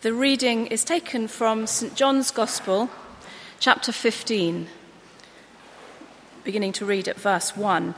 The 0.00 0.12
reading 0.12 0.68
is 0.68 0.84
taken 0.84 1.26
from 1.26 1.66
St. 1.66 1.96
John's 1.96 2.30
Gospel, 2.30 2.88
chapter 3.58 3.90
15, 3.90 4.68
beginning 6.44 6.70
to 6.74 6.86
read 6.86 7.08
at 7.08 7.18
verse 7.18 7.56
1. 7.56 7.96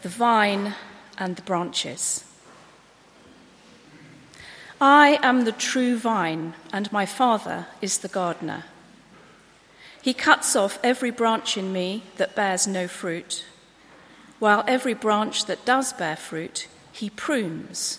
The 0.00 0.08
vine 0.08 0.74
and 1.18 1.36
the 1.36 1.42
branches. 1.42 2.24
I 4.80 5.18
am 5.22 5.44
the 5.44 5.52
true 5.52 5.98
vine, 5.98 6.54
and 6.72 6.90
my 6.90 7.04
Father 7.04 7.66
is 7.82 7.98
the 7.98 8.08
gardener. 8.08 8.64
He 10.00 10.14
cuts 10.14 10.56
off 10.56 10.78
every 10.82 11.10
branch 11.10 11.58
in 11.58 11.74
me 11.74 12.04
that 12.16 12.34
bears 12.34 12.66
no 12.66 12.88
fruit, 12.88 13.44
while 14.38 14.64
every 14.66 14.94
branch 14.94 15.44
that 15.44 15.66
does 15.66 15.92
bear 15.92 16.16
fruit, 16.16 16.68
he 16.90 17.10
prunes 17.10 17.98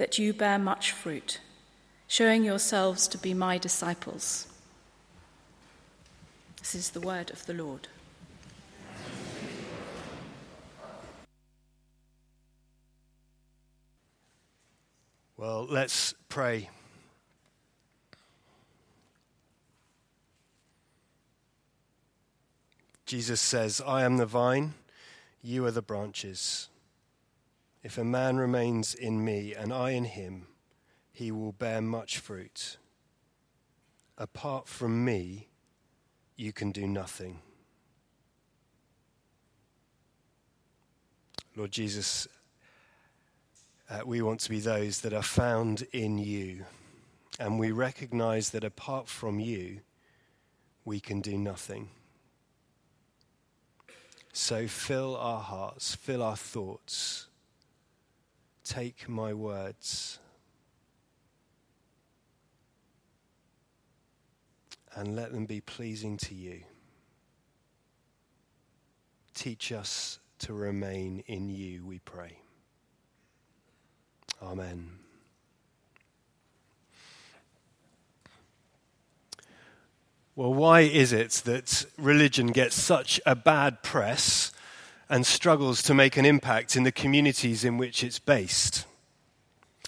that 0.00 0.18
you 0.18 0.32
bear 0.32 0.58
much 0.58 0.92
fruit, 0.92 1.40
showing 2.08 2.42
yourselves 2.42 3.06
to 3.06 3.18
be 3.18 3.34
my 3.34 3.58
disciples. 3.58 4.48
This 6.58 6.74
is 6.74 6.90
the 6.92 7.00
word 7.00 7.30
of 7.30 7.44
the 7.44 7.52
Lord. 7.52 7.86
Well, 15.36 15.66
let's 15.68 16.14
pray. 16.30 16.70
Jesus 23.04 23.42
says, 23.42 23.82
I 23.86 24.04
am 24.04 24.16
the 24.16 24.24
vine, 24.24 24.72
you 25.42 25.66
are 25.66 25.70
the 25.70 25.82
branches. 25.82 26.70
If 27.82 27.96
a 27.96 28.04
man 28.04 28.36
remains 28.36 28.94
in 28.94 29.24
me 29.24 29.54
and 29.54 29.72
I 29.72 29.90
in 29.90 30.04
him, 30.04 30.46
he 31.12 31.32
will 31.32 31.52
bear 31.52 31.80
much 31.80 32.18
fruit. 32.18 32.76
Apart 34.18 34.68
from 34.68 35.04
me, 35.04 35.48
you 36.36 36.52
can 36.52 36.72
do 36.72 36.86
nothing. 36.86 37.40
Lord 41.56 41.72
Jesus, 41.72 42.28
uh, 43.88 44.00
we 44.04 44.20
want 44.20 44.40
to 44.40 44.50
be 44.50 44.60
those 44.60 45.00
that 45.00 45.14
are 45.14 45.22
found 45.22 45.86
in 45.92 46.18
you, 46.18 46.64
and 47.38 47.58
we 47.58 47.72
recognize 47.72 48.50
that 48.50 48.62
apart 48.62 49.08
from 49.08 49.40
you, 49.40 49.80
we 50.84 51.00
can 51.00 51.20
do 51.20 51.36
nothing. 51.36 51.88
So 54.32 54.66
fill 54.66 55.16
our 55.16 55.40
hearts, 55.40 55.94
fill 55.94 56.22
our 56.22 56.36
thoughts 56.36 57.26
take 58.70 59.08
my 59.08 59.34
words 59.34 60.20
and 64.94 65.16
let 65.16 65.32
them 65.32 65.44
be 65.44 65.60
pleasing 65.60 66.16
to 66.16 66.36
you. 66.36 66.60
Teach 69.34 69.72
us 69.72 70.20
to 70.38 70.54
remain 70.54 71.24
in 71.26 71.48
you, 71.48 71.84
we 71.84 71.98
pray. 71.98 72.38
Amen. 74.40 75.00
Well, 80.36 80.54
why 80.54 80.82
is 80.82 81.12
it 81.12 81.42
that 81.44 81.86
religion 81.98 82.52
gets 82.52 82.76
such 82.76 83.20
a 83.26 83.34
bad 83.34 83.82
press 83.82 84.52
and 85.10 85.26
struggles 85.26 85.82
to 85.82 85.92
make 85.92 86.16
an 86.16 86.24
impact 86.24 86.76
in 86.76 86.84
the 86.84 86.92
communities 86.92 87.64
in 87.64 87.76
which 87.76 88.02
it's 88.02 88.18
based? 88.18 88.86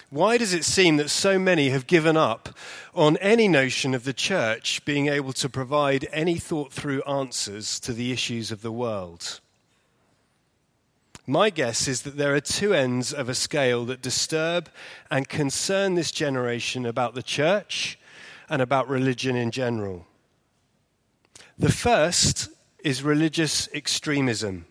Why 0.09 0.37
does 0.37 0.53
it 0.53 0.63
seem 0.63 0.97
that 0.97 1.09
so 1.09 1.39
many 1.39 1.69
have 1.69 1.87
given 1.87 2.15
up 2.15 2.49
on 2.93 3.17
any 3.17 3.47
notion 3.47 3.95
of 3.95 4.03
the 4.03 4.13
church 4.13 4.85
being 4.85 5.07
able 5.07 5.33
to 5.33 5.49
provide 5.49 6.07
any 6.11 6.35
thought 6.35 6.71
through 6.71 7.01
answers 7.03 7.79
to 7.79 7.93
the 7.93 8.11
issues 8.11 8.51
of 8.51 8.61
the 8.61 8.71
world? 8.71 9.39
My 11.25 11.49
guess 11.49 11.87
is 11.87 12.01
that 12.01 12.17
there 12.17 12.35
are 12.35 12.41
two 12.41 12.73
ends 12.73 13.13
of 13.13 13.29
a 13.29 13.33
scale 13.33 13.85
that 13.85 14.01
disturb 14.01 14.69
and 15.09 15.27
concern 15.27 15.95
this 15.95 16.11
generation 16.11 16.85
about 16.85 17.15
the 17.15 17.23
church 17.23 17.97
and 18.49 18.61
about 18.61 18.89
religion 18.89 19.35
in 19.35 19.49
general. 19.49 20.05
The 21.57 21.71
first 21.71 22.49
is 22.83 23.03
religious 23.03 23.69
extremism. 23.73 24.65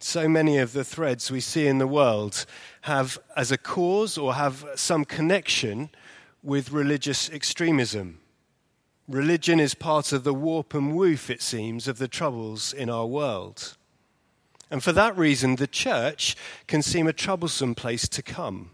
So 0.00 0.28
many 0.28 0.58
of 0.58 0.72
the 0.72 0.84
threads 0.84 1.30
we 1.30 1.40
see 1.40 1.66
in 1.66 1.78
the 1.78 1.86
world 1.86 2.46
have 2.82 3.18
as 3.36 3.50
a 3.50 3.58
cause 3.58 4.16
or 4.16 4.34
have 4.34 4.64
some 4.76 5.04
connection 5.04 5.90
with 6.42 6.70
religious 6.70 7.28
extremism. 7.30 8.20
Religion 9.08 9.58
is 9.58 9.74
part 9.74 10.12
of 10.12 10.22
the 10.22 10.34
warp 10.34 10.74
and 10.74 10.94
woof, 10.94 11.30
it 11.30 11.42
seems, 11.42 11.88
of 11.88 11.98
the 11.98 12.08
troubles 12.08 12.72
in 12.72 12.88
our 12.88 13.06
world. 13.06 13.76
And 14.70 14.84
for 14.84 14.92
that 14.92 15.16
reason, 15.16 15.56
the 15.56 15.66
church 15.66 16.36
can 16.66 16.82
seem 16.82 17.06
a 17.06 17.12
troublesome 17.12 17.74
place 17.74 18.06
to 18.08 18.22
come. 18.22 18.70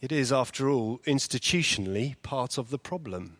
It 0.00 0.12
is, 0.12 0.32
after 0.32 0.68
all, 0.68 1.00
institutionally 1.06 2.16
part 2.22 2.58
of 2.58 2.70
the 2.70 2.78
problem. 2.78 3.36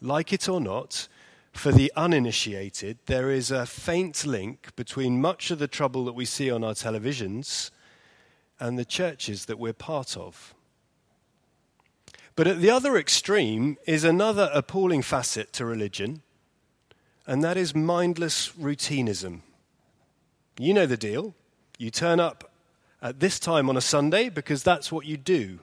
Like 0.00 0.32
it 0.32 0.48
or 0.48 0.60
not, 0.60 1.06
for 1.52 1.70
the 1.70 1.92
uninitiated, 1.96 2.98
there 3.06 3.30
is 3.30 3.50
a 3.50 3.66
faint 3.66 4.24
link 4.26 4.74
between 4.74 5.20
much 5.20 5.50
of 5.50 5.58
the 5.58 5.68
trouble 5.68 6.04
that 6.06 6.14
we 6.14 6.24
see 6.24 6.50
on 6.50 6.64
our 6.64 6.74
televisions 6.74 7.70
and 8.58 8.78
the 8.78 8.84
churches 8.84 9.46
that 9.46 9.58
we're 9.58 9.72
part 9.72 10.16
of. 10.16 10.54
But 12.34 12.46
at 12.46 12.60
the 12.60 12.70
other 12.70 12.96
extreme 12.96 13.76
is 13.86 14.04
another 14.04 14.50
appalling 14.54 15.02
facet 15.02 15.52
to 15.54 15.66
religion, 15.66 16.22
and 17.26 17.44
that 17.44 17.56
is 17.56 17.74
mindless 17.74 18.56
routinism. 18.56 19.42
You 20.58 20.72
know 20.72 20.86
the 20.86 20.96
deal. 20.96 21.34
You 21.78 21.90
turn 21.90 22.20
up 22.20 22.50
at 23.02 23.20
this 23.20 23.38
time 23.38 23.68
on 23.68 23.76
a 23.76 23.82
Sunday 23.82 24.28
because 24.30 24.62
that's 24.62 24.90
what 24.90 25.04
you 25.04 25.16
do. 25.16 25.58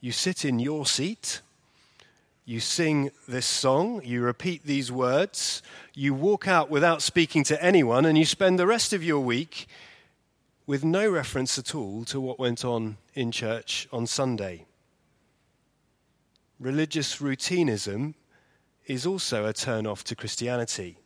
You 0.00 0.12
sit 0.12 0.44
in 0.44 0.58
your 0.58 0.86
seat 0.86 1.40
you 2.44 2.58
sing 2.58 3.10
this 3.28 3.46
song, 3.46 4.02
you 4.04 4.20
repeat 4.20 4.64
these 4.64 4.90
words, 4.90 5.62
you 5.94 6.12
walk 6.12 6.48
out 6.48 6.70
without 6.70 7.00
speaking 7.00 7.44
to 7.44 7.62
anyone, 7.62 8.04
and 8.04 8.18
you 8.18 8.24
spend 8.24 8.58
the 8.58 8.66
rest 8.66 8.92
of 8.92 9.04
your 9.04 9.20
week 9.20 9.66
with 10.66 10.84
no 10.84 11.08
reference 11.08 11.58
at 11.58 11.74
all 11.74 12.04
to 12.04 12.20
what 12.20 12.38
went 12.38 12.64
on 12.64 12.96
in 13.14 13.30
church 13.30 13.88
on 13.92 14.06
Sunday. 14.06 14.66
Religious 16.58 17.20
routinism 17.20 18.14
is 18.86 19.06
also 19.06 19.46
a 19.46 19.52
turn 19.52 19.86
off 19.86 20.02
to 20.04 20.16
Christianity. 20.16 20.98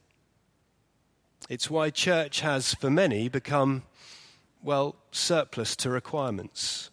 It's 1.48 1.70
why 1.70 1.90
church 1.90 2.40
has, 2.40 2.74
for 2.74 2.90
many, 2.90 3.28
become, 3.28 3.82
well, 4.62 4.96
surplus 5.12 5.76
to 5.76 5.90
requirements. 5.90 6.90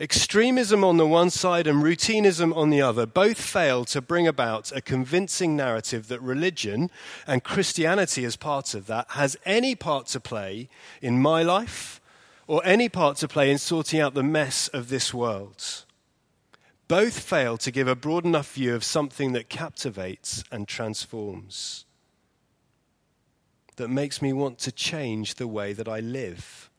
Extremism 0.00 0.84
on 0.84 0.96
the 0.96 1.06
one 1.06 1.28
side 1.28 1.66
and 1.66 1.82
routinism 1.82 2.52
on 2.52 2.70
the 2.70 2.80
other 2.80 3.04
both 3.04 3.40
fail 3.40 3.84
to 3.86 4.00
bring 4.00 4.28
about 4.28 4.70
a 4.70 4.80
convincing 4.80 5.56
narrative 5.56 6.06
that 6.06 6.22
religion, 6.22 6.88
and 7.26 7.42
Christianity 7.42 8.24
as 8.24 8.36
part 8.36 8.74
of 8.74 8.86
that, 8.86 9.06
has 9.10 9.36
any 9.44 9.74
part 9.74 10.06
to 10.08 10.20
play 10.20 10.68
in 11.02 11.20
my 11.20 11.42
life 11.42 12.00
or 12.46 12.62
any 12.64 12.88
part 12.88 13.16
to 13.18 13.28
play 13.28 13.50
in 13.50 13.58
sorting 13.58 13.98
out 14.00 14.14
the 14.14 14.22
mess 14.22 14.68
of 14.68 14.88
this 14.88 15.12
world. 15.12 15.84
Both 16.86 17.18
fail 17.18 17.58
to 17.58 17.72
give 17.72 17.88
a 17.88 17.96
broad 17.96 18.24
enough 18.24 18.54
view 18.54 18.76
of 18.76 18.84
something 18.84 19.32
that 19.32 19.48
captivates 19.48 20.44
and 20.52 20.68
transforms, 20.68 21.84
that 23.76 23.88
makes 23.88 24.22
me 24.22 24.32
want 24.32 24.58
to 24.58 24.72
change 24.72 25.34
the 25.34 25.48
way 25.48 25.72
that 25.72 25.88
I 25.88 26.00
live, 26.00 26.70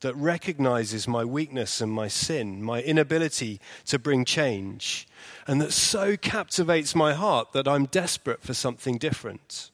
that 0.00 0.14
recognizes 0.16 1.08
my 1.08 1.24
weakness 1.24 1.80
and 1.80 1.90
my 1.90 2.08
sin, 2.08 2.62
my 2.62 2.82
inability 2.82 3.60
to 3.86 3.98
bring 3.98 4.24
change, 4.24 5.08
and 5.46 5.60
that 5.60 5.72
so 5.72 6.16
captivates 6.16 6.94
my 6.94 7.14
heart 7.14 7.52
that 7.52 7.66
I'm 7.66 7.86
desperate 7.86 8.42
for 8.42 8.54
something 8.54 8.98
different. 8.98 9.70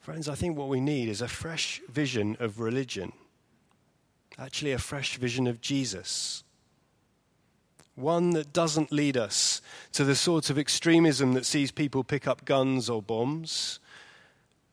Friends, 0.00 0.28
I 0.28 0.34
think 0.34 0.56
what 0.56 0.68
we 0.68 0.80
need 0.80 1.08
is 1.08 1.20
a 1.20 1.28
fresh 1.28 1.80
vision 1.88 2.36
of 2.40 2.58
religion, 2.58 3.12
actually, 4.38 4.72
a 4.72 4.78
fresh 4.78 5.16
vision 5.18 5.46
of 5.46 5.60
Jesus. 5.60 6.42
One 7.94 8.30
that 8.30 8.52
doesn't 8.52 8.90
lead 8.90 9.16
us 9.16 9.60
to 9.92 10.04
the 10.04 10.16
sort 10.16 10.48
of 10.48 10.58
extremism 10.58 11.34
that 11.34 11.44
sees 11.44 11.70
people 11.70 12.02
pick 12.02 12.26
up 12.26 12.46
guns 12.46 12.88
or 12.88 13.02
bombs, 13.02 13.78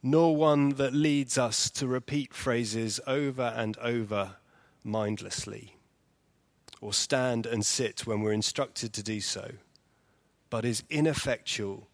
nor 0.09 0.35
one 0.35 0.69
that 0.69 0.93
leads 0.93 1.37
us 1.37 1.69
to 1.69 1.85
repeat 1.85 2.33
phrases 2.33 2.99
over 3.05 3.53
and 3.55 3.77
over 3.79 4.35
mindlessly, 4.83 5.75
or 6.79 6.93
stand 6.93 7.45
and 7.45 7.65
sit 7.65 8.07
when 8.07 8.21
we're 8.21 8.31
instructed 8.31 8.93
to 8.93 9.03
do 9.03 9.19
so, 9.19 9.51
but 10.49 10.63
is 10.63 10.83
ineffectual 10.89 11.87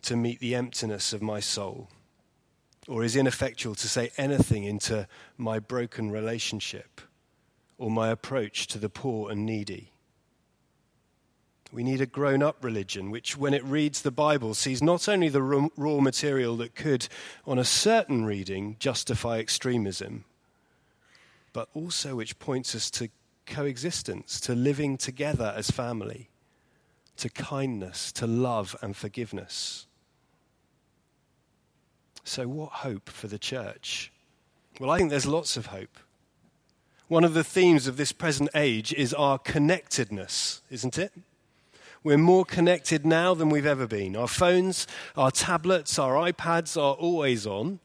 to 0.00 0.16
meet 0.16 0.40
the 0.40 0.54
emptiness 0.54 1.12
of 1.12 1.20
my 1.20 1.38
soul 1.38 1.88
or 2.88 3.04
is 3.04 3.14
ineffectual 3.14 3.74
to 3.74 3.88
say 3.88 4.10
anything 4.16 4.64
into 4.64 5.06
my 5.36 5.58
broken 5.58 6.10
relationship 6.10 7.00
or 7.78 7.90
my 7.90 8.08
approach 8.08 8.66
to 8.66 8.78
the 8.78 8.88
poor 8.88 9.30
and 9.30 9.46
needy. 9.46 9.91
We 11.72 11.82
need 11.82 12.02
a 12.02 12.06
grown 12.06 12.42
up 12.42 12.62
religion 12.62 13.10
which, 13.10 13.36
when 13.38 13.54
it 13.54 13.64
reads 13.64 14.02
the 14.02 14.10
Bible, 14.10 14.52
sees 14.52 14.82
not 14.82 15.08
only 15.08 15.30
the 15.30 15.42
raw 15.42 16.00
material 16.00 16.54
that 16.58 16.74
could, 16.74 17.08
on 17.46 17.58
a 17.58 17.64
certain 17.64 18.26
reading, 18.26 18.76
justify 18.78 19.38
extremism, 19.38 20.26
but 21.54 21.70
also 21.72 22.16
which 22.16 22.38
points 22.38 22.74
us 22.74 22.90
to 22.90 23.08
coexistence, 23.46 24.38
to 24.40 24.54
living 24.54 24.98
together 24.98 25.54
as 25.56 25.70
family, 25.70 26.28
to 27.16 27.30
kindness, 27.30 28.12
to 28.12 28.26
love 28.26 28.76
and 28.82 28.94
forgiveness. 28.94 29.86
So, 32.22 32.46
what 32.46 32.70
hope 32.70 33.08
for 33.08 33.28
the 33.28 33.38
church? 33.38 34.12
Well, 34.78 34.90
I 34.90 34.98
think 34.98 35.08
there's 35.08 35.26
lots 35.26 35.56
of 35.56 35.66
hope. 35.66 35.98
One 37.08 37.24
of 37.24 37.34
the 37.34 37.44
themes 37.44 37.86
of 37.86 37.96
this 37.96 38.12
present 38.12 38.50
age 38.54 38.92
is 38.92 39.12
our 39.14 39.38
connectedness, 39.38 40.62
isn't 40.70 40.98
it? 40.98 41.12
We're 42.04 42.18
more 42.18 42.44
connected 42.44 43.06
now 43.06 43.32
than 43.34 43.48
we've 43.48 43.66
ever 43.66 43.86
been. 43.86 44.16
Our 44.16 44.26
phones, 44.26 44.88
our 45.16 45.30
tablets, 45.30 46.00
our 46.00 46.14
iPads 46.14 46.76
are 46.76 46.94
always 46.94 47.46
on, 47.46 47.78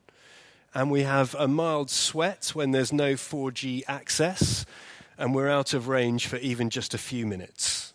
and 0.73 0.89
we 0.89 1.03
have 1.03 1.35
a 1.37 1.47
mild 1.47 1.91
sweat 1.91 2.51
when 2.55 2.71
there's 2.71 2.91
no 2.91 3.13
4G 3.13 3.83
access, 3.87 4.65
and 5.19 5.35
we're 5.35 5.49
out 5.49 5.75
of 5.75 5.87
range 5.87 6.25
for 6.25 6.37
even 6.37 6.71
just 6.71 6.95
a 6.95 6.97
few 6.97 7.27
minutes. 7.27 7.93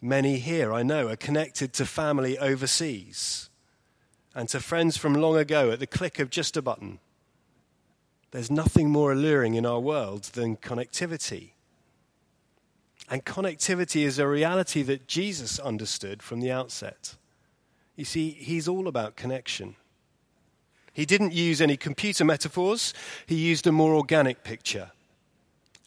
Many 0.00 0.38
here, 0.38 0.72
I 0.72 0.82
know, 0.82 1.08
are 1.08 1.16
connected 1.16 1.72
to 1.74 1.86
family 1.86 2.36
overseas 2.36 3.48
and 4.34 4.48
to 4.48 4.58
friends 4.58 4.96
from 4.96 5.14
long 5.14 5.36
ago 5.36 5.70
at 5.70 5.78
the 5.78 5.86
click 5.86 6.18
of 6.18 6.30
just 6.30 6.56
a 6.56 6.62
button. 6.62 6.98
There's 8.32 8.50
nothing 8.50 8.90
more 8.90 9.12
alluring 9.12 9.54
in 9.54 9.64
our 9.64 9.78
world 9.78 10.24
than 10.32 10.56
connectivity. 10.56 11.52
And 13.12 13.26
connectivity 13.26 14.06
is 14.06 14.18
a 14.18 14.26
reality 14.26 14.80
that 14.84 15.06
Jesus 15.06 15.58
understood 15.58 16.22
from 16.22 16.40
the 16.40 16.50
outset. 16.50 17.16
You 17.94 18.06
see, 18.06 18.30
he's 18.30 18.66
all 18.66 18.88
about 18.88 19.16
connection. 19.16 19.76
He 20.94 21.04
didn't 21.04 21.34
use 21.34 21.60
any 21.60 21.76
computer 21.76 22.24
metaphors, 22.24 22.94
he 23.26 23.34
used 23.34 23.66
a 23.66 23.72
more 23.72 23.94
organic 23.94 24.44
picture. 24.44 24.92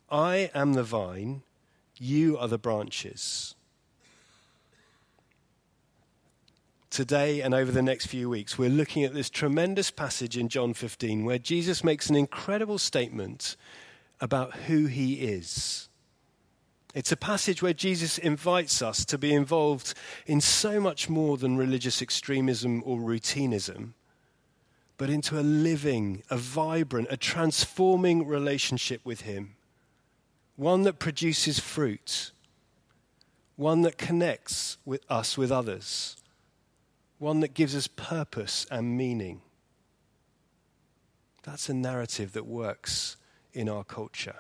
I 0.08 0.52
am 0.54 0.74
the 0.74 0.84
vine, 0.84 1.42
you 1.98 2.38
are 2.38 2.48
the 2.48 2.60
branches. 2.60 3.56
today 6.92 7.42
and 7.42 7.54
over 7.54 7.74
the 7.74 7.82
next 7.82 8.06
few 8.06 8.30
weeks, 8.30 8.58
we're 8.58 8.70
looking 8.70 9.04
at 9.04 9.14
this 9.14 9.30
tremendous 9.30 9.92
passage 9.92 10.38
in 10.38 10.48
John 10.48 10.74
15 10.74 11.26
where 11.26 11.38
Jesus 11.38 11.84
makes 11.84 12.10
an 12.10 12.16
incredible 12.16 12.78
statement 12.78 13.58
about 14.22 14.56
who 14.56 14.86
he 14.86 15.16
is. 15.16 15.90
It's 16.96 17.12
a 17.12 17.18
passage 17.18 17.62
where 17.62 17.74
Jesus 17.74 18.18
invites 18.18 18.82
us 18.82 19.06
to 19.06 19.20
be 19.20 19.32
involved 19.34 19.94
in 20.26 20.42
so 20.42 20.80
much 20.80 21.08
more 21.10 21.38
than 21.38 21.58
religious 21.58 22.02
extremism 22.02 22.82
or 22.84 23.00
routinism, 23.00 23.94
but 24.98 25.12
into 25.12 25.40
a 25.40 25.42
living, 25.42 26.24
a 26.32 26.38
vibrant, 26.38 27.10
a 27.12 27.18
transforming 27.18 28.26
relationship 28.26 29.02
with 29.04 29.22
him. 29.22 29.56
One 30.56 30.82
that 30.84 30.98
produces 30.98 31.60
fruit, 31.60 32.32
one 33.56 33.84
that 33.84 34.00
connects 34.00 34.78
with 34.86 35.06
us 35.10 35.38
with 35.38 35.52
others 35.52 36.16
one 37.20 37.40
that 37.40 37.54
gives 37.54 37.76
us 37.76 37.88
purpose 37.88 38.66
and 38.70 38.98
meaning. 38.98 39.42
That's 41.44 41.70
a 41.70 41.74
narrative 41.74 42.34
that 42.34 42.46
works 42.46 43.18
in 43.54 43.70
our 43.70 43.84
culture. 43.84 44.38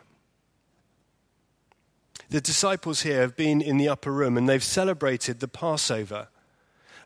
The 2.35 2.41
disciples 2.41 3.03
here 3.03 3.21
have 3.21 3.37
been 3.37 3.61
in 3.61 3.77
the 3.77 3.87
upper 3.87 4.11
room 4.11 4.35
and 4.35 4.49
they've 4.49 4.61
celebrated 4.61 5.39
the 5.39 5.47
Passover. 5.47 6.27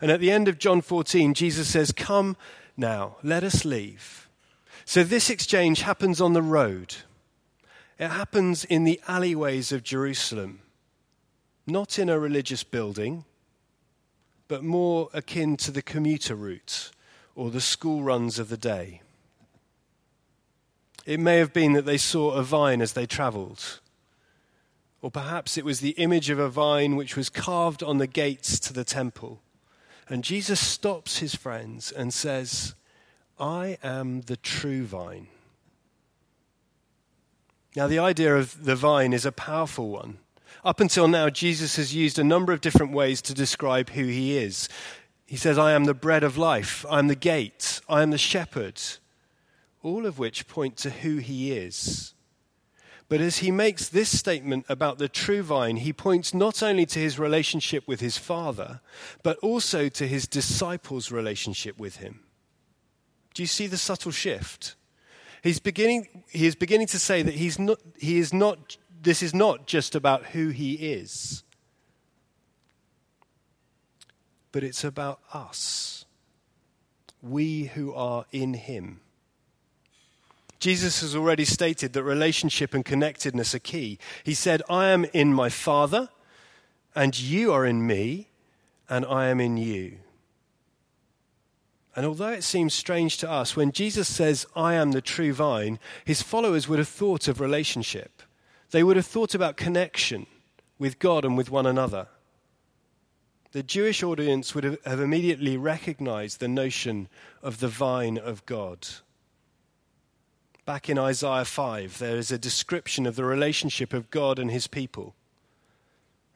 And 0.01 0.09
at 0.09 0.19
the 0.19 0.31
end 0.31 0.47
of 0.47 0.57
John 0.57 0.81
14, 0.81 1.35
Jesus 1.35 1.67
says, 1.67 1.91
Come 1.91 2.35
now, 2.75 3.17
let 3.21 3.43
us 3.43 3.63
leave. 3.63 4.27
So 4.85 5.03
this 5.03 5.29
exchange 5.29 5.81
happens 5.81 6.19
on 6.19 6.33
the 6.33 6.41
road. 6.41 6.95
It 7.99 8.07
happens 8.07 8.65
in 8.65 8.85
the 8.85 8.99
alleyways 9.07 9.71
of 9.71 9.83
Jerusalem, 9.83 10.61
not 11.67 11.99
in 11.99 12.09
a 12.09 12.17
religious 12.17 12.63
building, 12.63 13.23
but 14.47 14.63
more 14.63 15.11
akin 15.13 15.57
to 15.57 15.69
the 15.69 15.83
commuter 15.83 16.33
route 16.33 16.89
or 17.35 17.51
the 17.51 17.61
school 17.61 18.01
runs 18.01 18.39
of 18.39 18.49
the 18.49 18.57
day. 18.57 19.04
It 21.06 21.19
may 21.19 21.37
have 21.37 21.54
been 21.54 21.73
that 21.73 21.85
they 21.85 21.97
saw 21.97 22.31
a 22.31 22.42
vine 22.42 22.81
as 22.81 22.94
they 22.94 23.06
traveled, 23.06 23.80
or 25.01 25.09
perhaps 25.09 25.57
it 25.57 25.65
was 25.65 25.79
the 25.79 25.91
image 25.91 26.29
of 26.29 26.39
a 26.39 26.49
vine 26.49 26.95
which 26.95 27.15
was 27.15 27.29
carved 27.29 27.81
on 27.81 27.97
the 27.97 28.07
gates 28.07 28.59
to 28.59 28.73
the 28.73 28.83
temple. 28.83 29.41
And 30.07 30.23
Jesus 30.23 30.59
stops 30.59 31.19
his 31.19 31.35
friends 31.35 31.91
and 31.91 32.13
says, 32.13 32.75
I 33.39 33.77
am 33.83 34.21
the 34.21 34.37
true 34.37 34.83
vine. 34.85 35.27
Now, 37.75 37.87
the 37.87 37.99
idea 37.99 38.35
of 38.35 38.65
the 38.65 38.75
vine 38.75 39.13
is 39.13 39.25
a 39.25 39.31
powerful 39.31 39.89
one. 39.89 40.18
Up 40.65 40.79
until 40.79 41.07
now, 41.07 41.29
Jesus 41.29 41.77
has 41.77 41.95
used 41.95 42.19
a 42.19 42.23
number 42.23 42.51
of 42.51 42.61
different 42.61 42.91
ways 42.91 43.21
to 43.21 43.33
describe 43.33 43.91
who 43.91 44.06
he 44.06 44.37
is. 44.37 44.68
He 45.25 45.37
says, 45.37 45.57
I 45.57 45.73
am 45.73 45.85
the 45.85 45.94
bread 45.94 46.23
of 46.23 46.37
life, 46.37 46.85
I 46.89 46.99
am 46.99 47.07
the 47.07 47.15
gate, 47.15 47.79
I 47.87 48.01
am 48.01 48.09
the 48.09 48.18
shepherd, 48.18 48.81
all 49.83 50.06
of 50.07 50.18
which 50.18 50.47
point 50.47 50.75
to 50.77 50.89
who 50.89 51.18
he 51.18 51.53
is. 51.53 52.15
But 53.09 53.21
as 53.21 53.39
he 53.39 53.49
makes 53.49 53.89
this 53.89 54.18
statement 54.18 54.66
about 54.69 54.99
the 54.99 55.09
true 55.09 55.42
vine, 55.42 55.78
he 55.78 55.92
points 55.92 56.31
not 56.31 56.61
only 56.61 56.85
to 56.85 56.99
his 56.99 57.18
relationship 57.18 57.87
with 57.87 57.99
his 57.99 58.19
father, 58.19 58.81
but 59.23 59.37
also 59.39 59.89
to 59.89 60.07
his 60.07 60.28
disciples' 60.28 61.11
relationship 61.11 61.80
with 61.80 61.97
him. 61.97 62.21
Do 63.33 63.42
you 63.42 63.47
see 63.47 63.66
the 63.66 63.78
subtle 63.78 64.11
shift? 64.11 64.75
He's 65.42 65.59
beginning, 65.59 66.23
he 66.30 66.45
is 66.45 66.56
beginning 66.56 66.87
to 66.87 66.99
say 66.99 67.23
that 67.23 67.33
he's 67.33 67.57
not, 67.57 67.80
he 67.97 68.19
is 68.19 68.31
not 68.31 68.78
this 69.01 69.23
is 69.23 69.33
not 69.33 69.66
just 69.66 69.95
about 69.95 70.28
who 70.28 70.49
he 70.49 70.73
is, 70.73 71.44
but 74.51 74.63
it's 74.63 74.83
about 74.83 75.19
us, 75.33 76.06
we 77.21 77.63
who 77.63 77.94
are 77.94 78.25
in 78.31 78.54
him. 78.54 79.01
Jesus 80.59 81.01
has 81.01 81.16
already 81.16 81.45
stated 81.45 81.94
that 81.94 82.04
relationship 82.04 82.73
and 82.73 82.83
connectedness 82.83 83.56
are 83.56 83.59
key. 83.59 83.97
He 84.23 84.33
said, 84.33 84.61
I 84.69 84.89
am 84.89 85.06
in 85.13 85.33
my 85.33 85.49
Father, 85.49 86.09
and 86.94 87.18
you 87.18 87.54
are 87.54 87.66
in 87.66 87.87
me, 87.87 88.30
and 88.89 89.06
I 89.06 89.28
am 89.28 89.39
in 89.39 89.56
you. 89.56 89.99
And 91.95 92.06
although 92.06 92.30
it 92.30 92.44
seems 92.44 92.73
strange 92.73 93.18
to 93.18 93.30
us, 93.30 93.56
when 93.56 93.71
Jesus 93.71 94.07
says, 94.07 94.45
I 94.56 94.73
am 94.73 94.92
the 94.92 95.01
true 95.01 95.33
vine, 95.33 95.80
his 96.06 96.21
followers 96.21 96.68
would 96.68 96.80
have 96.80 96.87
thought 96.87 97.28
of 97.28 97.39
relationship. 97.39 98.21
They 98.71 98.83
would 98.83 98.95
have 98.95 99.06
thought 99.06 99.33
about 99.33 99.57
connection 99.57 100.28
with 100.78 100.99
God 100.99 101.25
and 101.25 101.37
with 101.37 101.49
one 101.49 101.66
another. 101.66 102.07
The 103.51 103.63
Jewish 103.63 104.04
audience 104.04 104.54
would 104.54 104.63
have 104.63 104.99
immediately 104.99 105.57
recognized 105.57 106.39
the 106.39 106.47
notion 106.47 107.07
of 107.42 107.59
the 107.59 107.68
vine 107.68 108.18
of 108.18 108.45
God. 108.45 108.87
Back 110.69 110.88
in 110.88 110.99
Isaiah 110.99 111.45
5, 111.45 111.97
there 111.97 112.16
is 112.16 112.31
a 112.31 112.38
description 112.38 113.07
of 113.07 113.16
the 113.16 113.26
relationship 113.26 113.92
of 113.92 114.11
God 114.11 114.38
and 114.38 114.52
his 114.52 114.68
people. 114.68 115.16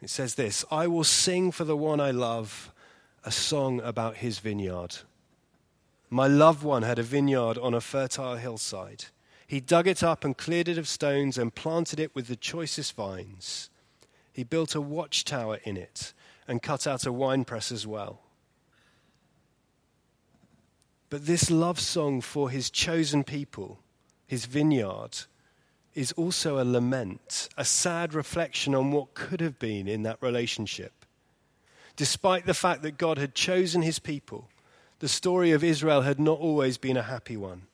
It 0.02 0.10
says 0.10 0.34
this 0.34 0.66
I 0.72 0.88
will 0.88 1.04
sing 1.04 1.52
for 1.52 1.66
the 1.66 1.78
one 1.78 2.00
I 2.00 2.10
love 2.10 2.74
a 3.24 3.32
song 3.32 3.80
about 3.82 4.16
his 4.16 4.40
vineyard. 4.40 4.96
My 6.10 6.26
loved 6.26 6.64
one 6.64 6.82
had 6.82 6.98
a 6.98 7.04
vineyard 7.04 7.60
on 7.60 7.76
a 7.76 7.80
fertile 7.80 8.38
hillside. 8.38 9.06
He 9.46 9.60
dug 9.60 9.88
it 9.88 10.02
up 10.02 10.26
and 10.26 10.36
cleared 10.36 10.68
it 10.68 10.80
of 10.80 10.88
stones 10.88 11.38
and 11.38 11.54
planted 11.54 12.00
it 12.00 12.16
with 12.16 12.26
the 12.26 12.36
choicest 12.36 12.96
vines. 12.96 13.70
He 14.32 14.44
built 14.44 14.74
a 14.74 14.82
watchtower 14.82 15.60
in 15.64 15.78
it 15.78 16.12
and 16.48 16.60
cut 16.60 16.88
out 16.88 17.06
a 17.06 17.14
winepress 17.14 17.72
as 17.72 17.86
well. 17.86 18.22
But 21.12 21.28
this 21.28 21.52
love 21.52 21.80
song 21.80 22.20
for 22.20 22.50
his 22.50 22.72
chosen 22.72 23.24
people, 23.24 23.83
his 24.34 24.46
vineyard, 24.46 25.16
is 25.94 26.12
also 26.14 26.58
a 26.58 26.66
lament, 26.66 27.50
a 27.56 27.64
sad 27.64 28.16
reflection 28.16 28.74
on 28.74 28.92
what 28.92 29.14
could 29.14 29.40
have 29.42 29.60
been 29.60 29.88
in 29.88 30.02
that 30.02 30.18
relationship. 30.22 31.06
Despite 31.96 32.48
the 32.48 32.56
fact 32.56 32.82
that 32.82 32.98
God 32.98 33.20
had 33.20 33.36
chosen 33.36 33.84
his 33.84 34.00
people, 34.00 34.50
the 34.98 35.08
story 35.08 35.52
of 35.52 35.64
Israel 35.64 36.02
had 36.02 36.20
not 36.20 36.40
always 36.40 36.80
been 36.80 36.98
a 36.98 37.04
happy 37.04 37.38
one. 37.38 37.68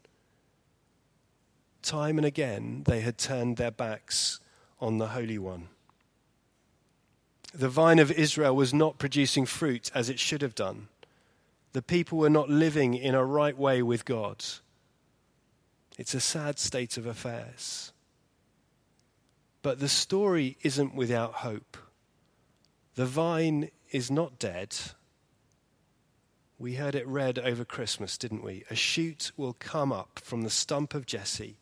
Time 1.82 2.18
and 2.18 2.25
again, 2.25 2.84
they 2.86 3.00
had 3.00 3.18
turned 3.18 3.56
their 3.56 3.72
backs 3.72 4.42
on 4.82 4.98
the 4.98 5.08
Holy 5.08 5.39
One. 5.39 5.70
The 7.54 7.70
vine 7.70 8.00
of 8.00 8.12
Israel 8.12 8.54
was 8.54 8.74
not 8.74 8.98
producing 8.98 9.46
fruit 9.46 9.89
as 9.96 10.10
it 10.10 10.20
should 10.20 10.42
have 10.42 10.56
done. 10.56 10.89
The 11.72 11.82
people 11.82 12.18
were 12.18 12.30
not 12.30 12.50
living 12.50 12.96
in 12.96 13.16
a 13.16 13.24
right 13.24 13.58
way 13.58 13.82
with 13.82 14.04
God. 14.04 14.44
It's 16.00 16.13
a 16.13 16.22
sad 16.22 16.60
state 16.60 16.96
of 16.96 17.06
affairs. 17.06 17.91
But 19.62 19.82
the 19.82 19.89
story 19.89 20.56
isn't 20.62 20.96
without 20.96 21.34
hope. 21.34 21.75
The 22.96 23.06
vine 23.06 23.70
is 23.91 24.10
not 24.10 24.39
dead. 24.39 24.77
We 26.58 26.75
heard 26.75 26.96
it 26.96 27.06
read 27.06 27.38
over 27.38 27.65
Christmas, 27.65 28.18
didn't 28.18 28.46
we? 28.46 28.63
A 28.70 28.75
shoot 28.75 29.34
will 29.36 29.51
come 29.51 29.91
up 29.91 30.22
from 30.24 30.44
the 30.44 30.50
stump 30.50 30.94
of 30.94 31.06
Jesse. 31.06 31.60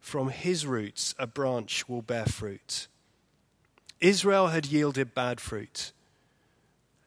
From 0.00 0.30
his 0.30 0.66
roots, 0.66 1.14
a 1.16 1.28
branch 1.28 1.88
will 1.88 2.02
bear 2.02 2.26
fruit. 2.26 2.88
Israel 4.00 4.48
had 4.48 4.66
yielded 4.66 5.14
bad 5.14 5.40
fruit. 5.40 5.92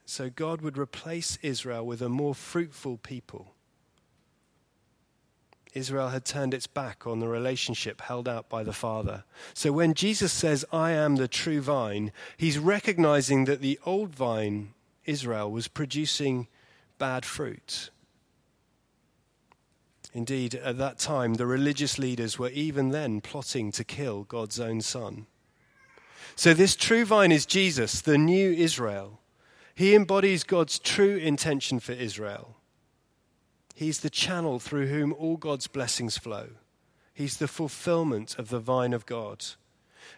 So 0.05 0.29
God 0.29 0.61
would 0.61 0.77
replace 0.77 1.37
Israel 1.41 1.85
with 1.85 2.01
a 2.01 2.07
more 2.07 2.33
fruitful 2.33 2.99
people. 2.99 3.53
Israel 5.73 6.09
had 6.09 6.25
turned 6.25 6.53
its 6.53 6.67
back 6.67 7.05
on 7.05 7.19
the 7.19 7.27
relationship 7.27 8.01
held 8.01 8.27
out 8.27 8.49
by 8.49 8.63
the 8.63 8.73
Father. 8.73 9.23
So 9.53 9.71
when 9.71 9.93
Jesus 9.93 10.33
says, 10.33 10.65
I 10.73 10.91
am 10.91 11.15
the 11.15 11.27
true 11.27 11.61
vine, 11.61 12.11
he's 12.37 12.57
recognizing 12.57 13.45
that 13.45 13.61
the 13.61 13.79
old 13.85 14.15
vine, 14.15 14.73
Israel, 15.05 15.51
was 15.51 15.67
producing 15.67 16.47
bad 16.97 17.23
fruit. 17.23 17.91
Indeed, 20.11 20.55
at 20.55 20.79
that 20.79 20.97
time, 20.97 21.35
the 21.35 21.45
religious 21.45 21.99
leaders 21.99 22.39
were 22.39 22.49
even 22.49 22.89
then 22.89 23.21
plotting 23.21 23.71
to 23.73 23.83
kill 23.83 24.23
God's 24.23 24.59
own 24.59 24.81
Son. 24.81 25.27
So, 26.35 26.53
this 26.53 26.75
true 26.75 27.05
vine 27.05 27.31
is 27.31 27.45
Jesus, 27.45 28.01
the 28.01 28.17
new 28.17 28.51
Israel. 28.51 29.19
He 29.75 29.93
embodies 29.93 30.43
God's 30.43 30.79
true 30.79 31.17
intention 31.17 31.79
for 31.79 31.91
Israel. 31.91 32.58
He's 33.79 34.01
the 34.01 34.09
channel 34.09 34.59
through 34.59 34.87
whom 34.87 35.13
all 35.13 35.37
God's 35.37 35.67
blessings 35.67 36.17
flow. 36.17 36.47
He's 37.13 37.37
the 37.37 37.47
fulfillment 37.47 38.37
of 38.37 38.49
the 38.49 38.59
vine 38.59 38.91
of 38.91 39.05
God. 39.05 39.45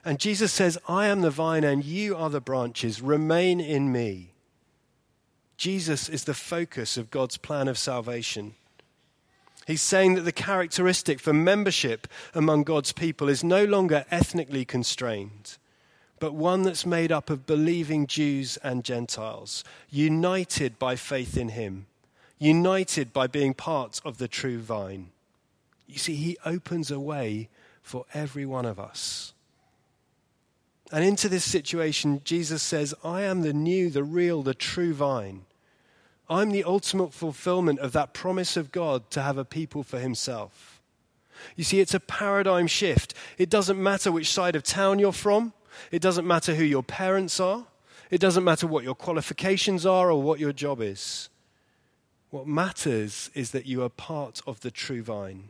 And 0.03 0.17
Jesus 0.17 0.51
says, 0.51 0.79
I 0.87 1.05
am 1.05 1.21
the 1.21 1.29
vine 1.29 1.63
and 1.63 1.85
you 1.85 2.15
are 2.15 2.31
the 2.31 2.41
branches. 2.41 3.03
Remain 3.03 3.59
in 3.59 3.91
me. 3.91 4.33
Jesus 5.57 6.09
is 6.09 6.23
the 6.23 6.33
focus 6.33 6.97
of 6.97 7.11
God's 7.11 7.37
plan 7.37 7.67
of 7.67 7.77
salvation. 7.77 8.55
He's 9.67 9.83
saying 9.83 10.15
that 10.15 10.21
the 10.21 10.31
characteristic 10.31 11.19
for 11.19 11.31
membership 11.31 12.07
among 12.33 12.63
God's 12.63 12.93
people 12.93 13.29
is 13.29 13.43
no 13.43 13.63
longer 13.63 14.05
ethnically 14.09 14.65
constrained, 14.65 15.59
but 16.19 16.33
one 16.33 16.63
that's 16.63 16.83
made 16.87 17.11
up 17.11 17.29
of 17.29 17.45
believing 17.45 18.07
Jews 18.07 18.57
and 18.63 18.83
Gentiles, 18.83 19.63
united 19.87 20.79
by 20.79 20.95
faith 20.95 21.37
in 21.37 21.49
Him 21.49 21.85
united 22.41 23.13
by 23.13 23.27
being 23.27 23.53
part 23.53 24.01
of 24.03 24.17
the 24.17 24.27
true 24.27 24.57
vine. 24.57 25.09
You 25.85 25.99
see, 25.99 26.15
he 26.15 26.37
opens 26.43 26.89
a 26.89 26.99
way 26.99 27.49
for 27.83 28.05
every 28.15 28.47
one 28.47 28.65
of 28.65 28.79
us. 28.79 29.33
And 30.91 31.05
into 31.05 31.29
this 31.29 31.45
situation, 31.45 32.21
Jesus 32.23 32.63
says, 32.63 32.95
I 33.03 33.21
am 33.21 33.43
the 33.43 33.53
new, 33.53 33.91
the 33.91 34.03
real, 34.03 34.41
the 34.41 34.55
true 34.55 34.93
vine. 34.93 35.45
I'm 36.27 36.49
the 36.49 36.63
ultimate 36.63 37.13
fulfillment 37.13 37.79
of 37.79 37.91
that 37.91 38.13
promise 38.13 38.57
of 38.57 38.71
God 38.71 39.11
to 39.11 39.21
have 39.21 39.37
a 39.37 39.45
people 39.45 39.83
for 39.83 39.99
himself. 39.99 40.81
You 41.55 41.63
see, 41.63 41.79
it's 41.79 41.93
a 41.93 41.99
paradigm 41.99 42.65
shift. 42.65 43.13
It 43.37 43.51
doesn't 43.51 43.81
matter 43.81 44.11
which 44.11 44.31
side 44.31 44.55
of 44.55 44.63
town 44.63 44.97
you're 44.97 45.11
from, 45.11 45.53
it 45.91 46.01
doesn't 46.01 46.27
matter 46.27 46.55
who 46.55 46.63
your 46.63 46.83
parents 46.83 47.39
are, 47.39 47.65
it 48.09 48.19
doesn't 48.19 48.43
matter 48.43 48.65
what 48.65 48.83
your 48.83 48.95
qualifications 48.95 49.85
are 49.85 50.11
or 50.11 50.21
what 50.21 50.39
your 50.39 50.53
job 50.53 50.81
is. 50.81 51.29
What 52.31 52.47
matters 52.47 53.29
is 53.33 53.51
that 53.51 53.65
you 53.65 53.83
are 53.83 53.89
part 53.89 54.41
of 54.47 54.61
the 54.61 54.71
true 54.71 55.03
vine. 55.03 55.49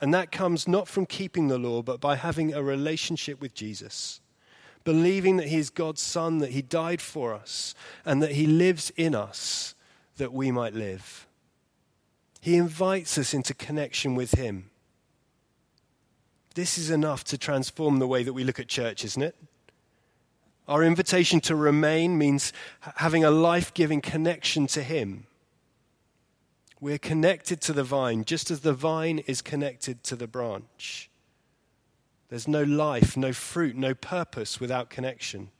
And 0.00 0.14
that 0.14 0.30
comes 0.30 0.68
not 0.68 0.86
from 0.86 1.06
keeping 1.06 1.48
the 1.48 1.58
law, 1.58 1.82
but 1.82 2.00
by 2.00 2.14
having 2.14 2.54
a 2.54 2.62
relationship 2.62 3.40
with 3.40 3.52
Jesus. 3.52 4.20
Believing 4.84 5.36
that 5.38 5.48
He 5.48 5.56
is 5.56 5.70
God's 5.70 6.00
Son, 6.00 6.38
that 6.38 6.52
He 6.52 6.62
died 6.62 7.00
for 7.00 7.34
us, 7.34 7.74
and 8.04 8.22
that 8.22 8.32
He 8.32 8.46
lives 8.46 8.90
in 8.96 9.14
us 9.14 9.74
that 10.16 10.32
we 10.32 10.52
might 10.52 10.72
live. 10.72 11.26
He 12.40 12.54
invites 12.56 13.18
us 13.18 13.34
into 13.34 13.52
connection 13.52 14.14
with 14.14 14.32
Him. 14.38 14.70
This 16.54 16.78
is 16.78 16.90
enough 16.90 17.24
to 17.24 17.38
transform 17.38 17.98
the 17.98 18.06
way 18.06 18.22
that 18.22 18.32
we 18.32 18.44
look 18.44 18.60
at 18.60 18.68
church, 18.68 19.04
isn't 19.04 19.22
it? 19.22 19.34
Our 20.68 20.84
invitation 20.84 21.40
to 21.42 21.56
remain 21.56 22.18
means 22.18 22.52
having 22.96 23.24
a 23.24 23.32
life 23.32 23.74
giving 23.74 24.00
connection 24.00 24.68
to 24.68 24.82
Him 24.84 25.26
we're 26.80 26.98
connected 26.98 27.60
to 27.62 27.72
the 27.72 27.84
vine 27.84 28.24
just 28.24 28.50
as 28.50 28.60
the 28.60 28.72
vine 28.72 29.18
is 29.26 29.42
connected 29.42 30.02
to 30.04 30.16
the 30.16 30.26
branch. 30.26 31.10
There's 32.28 32.48
no 32.48 32.62
life, 32.62 33.16
no 33.16 33.32
fruit, 33.32 33.76
no 33.76 33.94
purpose 33.94 34.60
without 34.60 34.90
connection. 34.90 35.50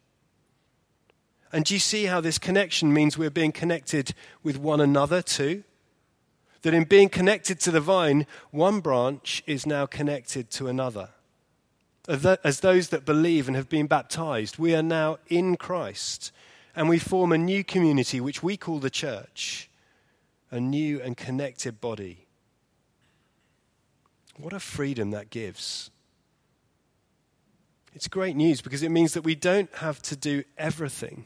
And 1.53 1.65
do 1.65 1.75
you 1.75 1.81
see 1.81 2.05
how 2.05 2.21
this 2.21 2.39
connection 2.39 2.93
means 2.93 3.17
we're 3.17 3.31
being 3.31 3.53
connected 3.53 4.15
with 4.43 4.59
one 4.59 4.81
another 4.81 5.23
too? 5.23 5.65
That 6.63 6.75
in 6.75 6.85
being 6.85 7.09
connected 7.09 7.61
to 7.61 7.71
the 7.71 7.81
vine, 7.81 8.27
one 8.51 8.81
branch 8.81 9.43
is 9.47 9.65
now 9.65 9.87
connected 9.87 10.51
to 10.53 10.67
another. 10.67 11.11
As 12.09 12.61
those 12.61 12.89
that 12.89 13.05
believe 13.05 13.49
and 13.49 13.57
have 13.57 13.69
been 13.69 13.87
baptized, 13.87 14.59
we 14.59 14.75
are 14.75 14.83
now 14.83 15.19
in 15.29 15.57
Christ 15.57 16.33
and 16.75 16.89
we 16.89 16.99
form 16.99 17.33
a 17.33 17.39
new 17.39 17.65
community 17.65 18.21
which 18.21 18.43
we 18.43 18.57
call 18.57 18.79
the 18.79 18.91
church 18.91 19.68
a 20.51 20.61
new 20.61 21.01
and 21.01 21.17
connected 21.17 21.81
body. 21.81 22.27
What 24.37 24.53
a 24.53 24.61
freedom 24.61 25.11
that 25.11 25.31
gives. 25.31 25.91
It's 27.95 28.09
great 28.09 28.37
news 28.37 28.61
because 28.61 28.83
it 28.83 28.91
means 28.91 29.15
that 29.15 29.25
we 29.25 29.35
don't 29.35 29.75
have 29.77 30.01
to 30.03 30.17
do 30.17 30.45
everything 30.57 31.25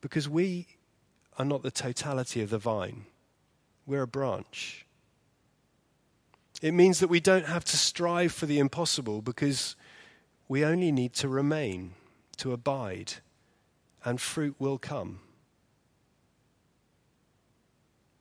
because 0.00 0.28
we 0.28 0.66
are 1.38 1.46
not 1.46 1.62
the 1.62 1.70
totality 1.70 2.42
of 2.42 2.50
the 2.50 2.58
vine, 2.58 3.06
we're 3.86 4.02
a 4.02 4.06
branch. 4.06 4.84
It 6.60 6.72
means 6.72 7.00
that 7.00 7.08
we 7.08 7.20
don't 7.20 7.46
have 7.46 7.64
to 7.64 7.76
strive 7.78 8.32
for 8.32 8.46
the 8.46 8.58
impossible 8.58 9.22
because 9.22 9.76
we 10.46 10.64
only 10.64 10.92
need 10.92 11.14
to 11.14 11.28
remain, 11.28 11.94
to 12.36 12.52
abide, 12.52 13.14
and 14.04 14.20
fruit 14.20 14.56
will 14.58 14.78
come. 14.78 15.20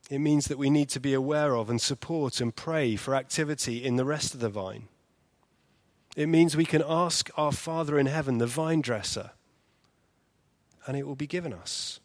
It 0.10 0.20
means 0.20 0.48
that 0.48 0.58
we 0.58 0.70
need 0.70 0.90
to 0.90 1.00
be 1.00 1.14
aware 1.14 1.56
of 1.56 1.70
and 1.70 1.82
support 1.82 2.42
and 2.42 2.56
pray 2.56 2.96
for 2.96 3.16
activity 3.16 3.84
in 3.84 3.96
the 3.96 4.06
rest 4.06 4.34
of 4.34 4.40
the 4.40 4.50
vine. 4.50 4.88
It 6.16 6.28
means 6.28 6.56
we 6.56 6.66
can 6.66 6.84
ask 6.88 7.30
our 7.38 7.52
Father 7.52 7.98
in 7.98 8.06
heaven, 8.06 8.38
the 8.38 8.46
vine 8.46 8.82
dresser, 8.82 9.32
and 10.86 10.98
it 10.98 11.08
will 11.08 11.16
be 11.16 11.28
given 11.28 11.54
us. 11.54 12.00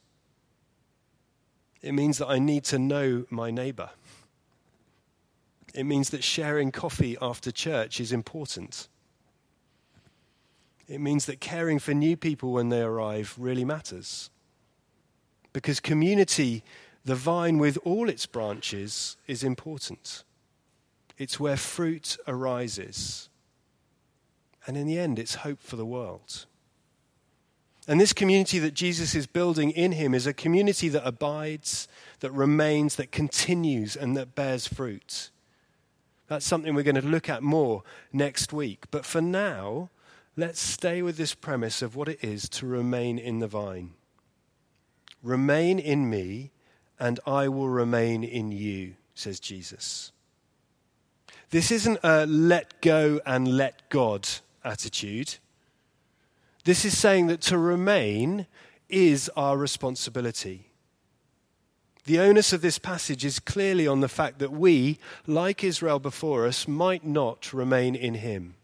It 1.82 1.92
means 1.92 2.18
that 2.18 2.28
I 2.28 2.38
need 2.38 2.64
to 2.64 2.78
know 2.78 3.26
my 3.30 3.50
neighbor. 3.50 3.90
It 5.74 5.84
means 5.84 6.10
that 6.10 6.24
sharing 6.24 6.72
coffee 6.72 7.16
after 7.20 7.50
church 7.50 8.00
is 8.00 8.12
important. 8.12 8.88
It 10.88 11.00
means 11.00 11.26
that 11.26 11.40
caring 11.40 11.78
for 11.78 11.92
new 11.92 12.16
people 12.16 12.52
when 12.52 12.70
they 12.70 12.80
arrive 12.80 13.34
really 13.36 13.64
matters. 13.64 14.30
Because 15.52 15.80
community 15.80 16.64
the 17.08 17.14
vine 17.14 17.56
with 17.56 17.78
all 17.84 18.10
its 18.10 18.26
branches 18.26 19.16
is 19.26 19.42
important. 19.42 20.24
it's 21.16 21.40
where 21.40 21.56
fruit 21.56 22.18
arises. 22.28 23.30
And 24.66 24.76
in 24.76 24.86
the 24.86 24.98
end, 24.98 25.18
it's 25.18 25.36
hope 25.36 25.60
for 25.60 25.76
the 25.76 25.86
world. 25.86 26.44
And 27.88 27.98
this 27.98 28.12
community 28.12 28.58
that 28.58 28.74
Jesus 28.74 29.14
is 29.14 29.26
building 29.26 29.70
in 29.70 29.92
him 29.92 30.14
is 30.14 30.26
a 30.26 30.34
community 30.34 30.90
that 30.90 31.08
abides, 31.08 31.88
that 32.20 32.30
remains, 32.30 32.96
that 32.96 33.10
continues, 33.10 33.96
and 33.96 34.14
that 34.18 34.34
bears 34.34 34.68
fruit. 34.68 35.30
That's 36.26 36.44
something 36.44 36.74
we're 36.74 36.82
going 36.82 36.94
to 36.94 37.00
look 37.00 37.30
at 37.30 37.42
more 37.42 37.84
next 38.12 38.52
week. 38.52 38.84
But 38.90 39.06
for 39.06 39.22
now, 39.22 39.88
let's 40.36 40.60
stay 40.60 41.00
with 41.00 41.16
this 41.16 41.34
premise 41.34 41.80
of 41.80 41.96
what 41.96 42.08
it 42.08 42.22
is 42.22 42.50
to 42.50 42.66
remain 42.66 43.18
in 43.18 43.38
the 43.38 43.48
vine. 43.48 43.94
Remain 45.22 45.78
in 45.78 46.10
me, 46.10 46.52
and 46.98 47.20
I 47.26 47.48
will 47.48 47.68
remain 47.68 48.24
in 48.24 48.52
you, 48.52 48.94
says 49.14 49.40
Jesus. 49.40 50.12
This 51.50 51.70
isn't 51.70 52.00
a 52.02 52.26
let 52.26 52.80
go 52.80 53.20
and 53.24 53.56
let 53.56 53.88
God 53.88 54.28
attitude. 54.64 55.36
This 56.64 56.84
is 56.84 56.98
saying 56.98 57.28
that 57.28 57.40
to 57.42 57.56
remain 57.56 58.46
is 58.88 59.30
our 59.36 59.56
responsibility. 59.56 60.66
The 62.04 62.20
onus 62.20 62.52
of 62.52 62.62
this 62.62 62.78
passage 62.78 63.24
is 63.24 63.38
clearly 63.38 63.86
on 63.86 64.00
the 64.00 64.08
fact 64.08 64.38
that 64.38 64.52
we, 64.52 64.98
like 65.26 65.62
Israel 65.62 65.98
before 65.98 66.46
us, 66.46 66.66
might 66.66 67.04
not 67.04 67.52
remain 67.52 67.94
in 67.94 68.14
him. 68.14 68.54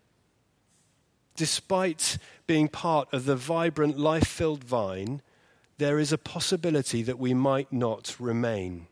Despite 1.36 2.18
being 2.46 2.68
part 2.68 3.12
of 3.12 3.24
the 3.24 3.36
vibrant, 3.36 3.98
life 3.98 4.26
filled 4.26 4.64
vine, 4.64 5.20
there 5.78 5.98
is 5.98 6.12
a 6.12 6.18
possibility 6.18 7.02
that 7.02 7.18
we 7.18 7.34
might 7.34 7.72
not 7.72 8.16
remain. 8.18 8.86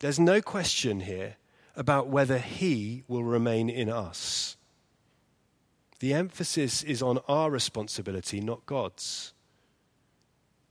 There's 0.00 0.18
no 0.18 0.40
question 0.40 1.00
here 1.00 1.36
about 1.76 2.08
whether 2.08 2.38
he 2.38 3.04
will 3.08 3.24
remain 3.24 3.70
in 3.70 3.88
us. 3.88 4.56
The 6.00 6.14
emphasis 6.14 6.82
is 6.82 7.02
on 7.02 7.20
our 7.28 7.50
responsibility, 7.50 8.40
not 8.40 8.66
God's. 8.66 9.32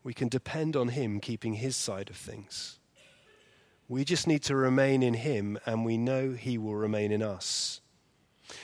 We 0.04 0.14
can 0.14 0.28
depend 0.28 0.76
on 0.76 0.90
Him 0.90 1.20
keeping 1.20 1.54
His 1.54 1.76
side 1.76 2.10
of 2.10 2.16
things. 2.16 2.80
We 3.88 4.04
just 4.04 4.28
need 4.28 4.44
to 4.44 4.56
remain 4.56 5.04
in 5.04 5.14
Him, 5.14 5.58
and 5.66 5.86
we 5.86 5.98
know 5.98 6.32
He 6.32 6.58
will 6.58 6.76
remain 6.76 7.12
in 7.12 7.22
us. 7.22 7.81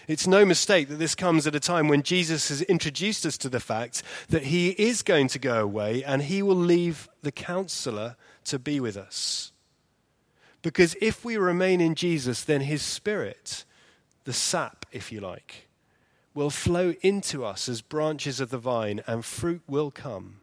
It's 0.08 0.27
no 0.27 0.46
mistake 0.46 0.89
that 0.89 1.00
this 1.00 1.15
comes 1.15 1.48
at 1.48 1.56
a 1.56 1.60
time 1.60 1.88
when 1.88 2.03
Jesus 2.03 2.50
has 2.50 2.62
introduced 2.63 3.25
us 3.25 3.38
to 3.39 3.50
the 3.50 3.60
fact 3.60 4.03
that 4.29 4.44
He 4.44 4.70
is 4.70 5.03
going 5.03 5.27
to 5.29 5.39
go 5.39 5.62
away 5.62 6.03
and 6.03 6.24
He 6.24 6.41
will 6.41 6.56
leave 6.56 7.10
the 7.22 7.32
counselor 7.32 8.15
to 8.46 8.60
be 8.60 8.79
with 8.79 8.98
us. 8.98 9.51
Because 10.62 10.96
if 11.01 11.24
we 11.24 11.38
remain 11.38 11.82
in 11.82 11.96
Jesus, 11.96 12.44
then 12.44 12.62
His 12.62 12.82
Spirit, 12.82 13.65
the 14.24 14.34
sap, 14.34 14.86
if 14.91 15.12
you 15.12 15.20
like, 15.20 15.67
will 16.34 16.50
flow 16.51 16.94
into 17.01 17.44
us 17.44 17.67
as 17.67 17.82
branches 17.82 18.39
of 18.39 18.51
the 18.51 18.60
vine, 18.60 19.01
and 19.08 19.25
fruit 19.25 19.62
will 19.67 19.89
come. 19.89 20.39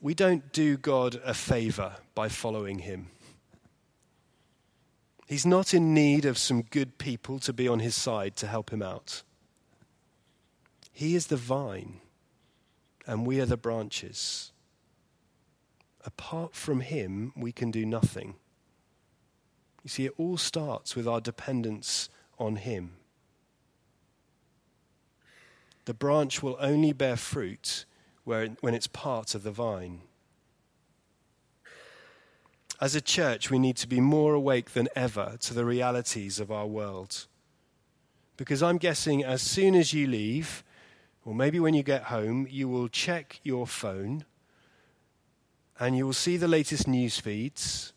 We 0.00 0.14
don't 0.14 0.52
do 0.52 0.76
God 0.76 1.20
a 1.24 1.34
favor 1.34 1.96
by 2.14 2.28
following 2.28 2.80
him. 2.80 3.08
He's 5.32 5.46
not 5.46 5.72
in 5.72 5.94
need 5.94 6.26
of 6.26 6.36
some 6.36 6.60
good 6.60 6.98
people 6.98 7.38
to 7.38 7.54
be 7.54 7.66
on 7.66 7.78
his 7.78 7.94
side 7.94 8.36
to 8.36 8.46
help 8.46 8.68
him 8.68 8.82
out. 8.82 9.22
He 10.92 11.14
is 11.14 11.28
the 11.28 11.38
vine, 11.38 12.00
and 13.06 13.26
we 13.26 13.40
are 13.40 13.46
the 13.46 13.56
branches. 13.56 14.52
Apart 16.04 16.54
from 16.54 16.80
him, 16.80 17.32
we 17.34 17.50
can 17.50 17.70
do 17.70 17.86
nothing. 17.86 18.34
You 19.82 19.88
see, 19.88 20.04
it 20.04 20.12
all 20.18 20.36
starts 20.36 20.94
with 20.94 21.08
our 21.08 21.22
dependence 21.22 22.10
on 22.38 22.56
Him. 22.56 22.90
The 25.86 25.94
branch 25.94 26.42
will 26.42 26.58
only 26.60 26.92
bear 26.92 27.16
fruit 27.16 27.86
when 28.24 28.58
it's 28.62 28.86
part 28.86 29.34
of 29.34 29.44
the 29.44 29.50
vine. 29.50 30.02
As 32.82 32.94
a 32.94 33.00
church, 33.00 33.50
we 33.50 33.58
need 33.58 33.76
to 33.78 33.86
be 33.86 34.00
more 34.00 34.34
awake 34.34 34.72
than 34.72 34.88
ever 34.94 35.36
to 35.40 35.54
the 35.54 35.64
realities 35.64 36.38
of 36.40 36.50
our 36.50 36.66
world. 36.66 37.26
Because 38.36 38.62
I'm 38.62 38.76
guessing 38.76 39.24
as 39.24 39.40
soon 39.40 39.74
as 39.74 39.94
you 39.94 40.06
leave, 40.06 40.64
or 41.24 41.34
maybe 41.34 41.60
when 41.60 41.74
you 41.74 41.82
get 41.82 42.04
home, 42.04 42.46
you 42.50 42.68
will 42.68 42.88
check 42.88 43.40
your 43.44 43.66
phone 43.66 44.24
and 45.78 45.96
you 45.96 46.04
will 46.04 46.12
see 46.12 46.36
the 46.36 46.48
latest 46.48 46.86
news 46.86 47.18
feeds, 47.18 47.92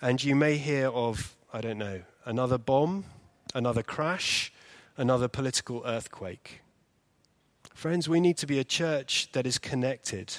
and 0.00 0.22
you 0.24 0.34
may 0.34 0.56
hear 0.56 0.88
of, 0.88 1.36
I 1.52 1.60
don't 1.60 1.78
know, 1.78 2.02
another 2.24 2.58
bomb 2.58 3.04
another 3.54 3.82
crash, 3.82 4.52
another 4.96 5.28
political 5.28 5.82
earthquake. 5.84 6.60
Friends, 7.74 8.08
we 8.08 8.20
need 8.20 8.36
to 8.38 8.46
be 8.46 8.58
a 8.58 8.64
church 8.64 9.28
that 9.32 9.46
is 9.46 9.58
connected. 9.58 10.34